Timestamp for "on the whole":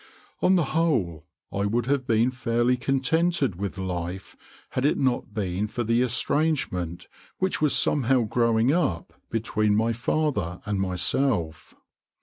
0.41-1.27